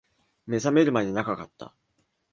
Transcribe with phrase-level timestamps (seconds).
[0.47, 1.75] 目覚めるまで長かった